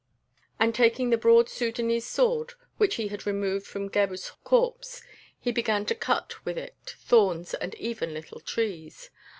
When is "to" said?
5.85-5.93